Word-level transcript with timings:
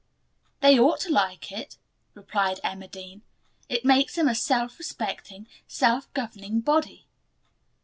"They 0.61 0.79
ought 0.79 0.99
to 1.01 1.11
like 1.11 1.51
it," 1.51 1.77
replied 2.15 2.59
Emma 2.63 2.87
Dean. 2.87 3.21
"It 3.69 3.85
makes 3.85 4.15
them 4.15 4.27
a 4.27 4.33
self 4.33 4.79
respecting, 4.79 5.45
self 5.67 6.11
governing 6.13 6.59
body." 6.61 7.05